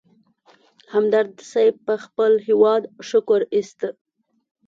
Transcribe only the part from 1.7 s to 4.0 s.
پر خپل هېواد شکر اېست.